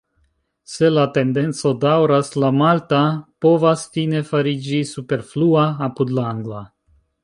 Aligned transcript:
Se 0.75 0.87
la 0.93 1.03
tendenco 1.17 1.73
daŭras, 1.83 2.33
la 2.45 2.51
malta 2.63 3.03
povas 3.47 3.87
fine 3.99 4.25
fariĝi 4.33 4.85
superflua 4.97 5.71
apud 5.91 6.21
la 6.21 6.31
angla. 6.37 6.69